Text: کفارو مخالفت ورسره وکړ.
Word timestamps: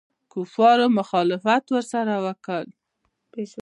کفارو 0.35 0.87
مخالفت 0.99 1.65
ورسره 1.71 2.15
وکړ. 2.25 2.63